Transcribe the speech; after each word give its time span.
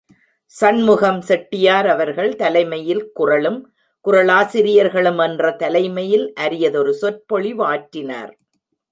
சண்முகம் 0.51 1.19
செட்டியார் 1.21 1.87
அவர்கள் 1.87 2.35
தலைமை 2.35 2.79
யில் 2.85 3.11
குறளும் 3.11 3.59
குறளாசிரியர்களும் 4.05 5.19
என்ற 5.23 5.51
தலைமையில் 5.55 6.33
அரியதொரு 6.39 6.93
சொற்பொழிவாற்றினார். 7.01 8.33